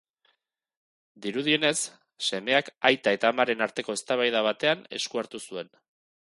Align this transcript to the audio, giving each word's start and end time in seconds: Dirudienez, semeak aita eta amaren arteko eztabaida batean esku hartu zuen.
Dirudienez, 1.25 1.75
semeak 2.29 2.73
aita 2.91 3.15
eta 3.19 3.31
amaren 3.35 3.63
arteko 3.69 3.99
eztabaida 4.01 4.45
batean 4.51 4.85
esku 5.01 5.23
hartu 5.25 5.47
zuen. 5.49 5.75